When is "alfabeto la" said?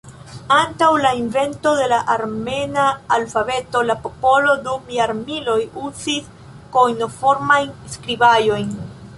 3.17-3.97